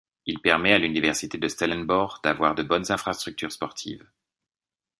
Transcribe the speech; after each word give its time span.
Il 0.25 0.39
permet 0.41 0.73
à 0.73 0.79
l'Université 0.79 1.37
de 1.37 1.47
Stellenbosch 1.47 2.23
d'avoir 2.23 2.55
de 2.55 2.63
bonnes 2.63 2.91
infrastructures 2.91 3.51
sportives. 3.51 4.07